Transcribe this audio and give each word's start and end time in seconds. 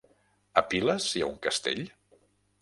A 0.61 0.63
Piles 0.71 1.09
hi 1.19 1.23
ha 1.25 1.29
un 1.33 1.37
castell? 1.45 1.85